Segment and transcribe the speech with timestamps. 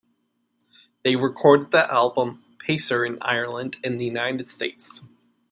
[1.03, 5.05] They recorded the album "Pacer" in Ireland and the United States.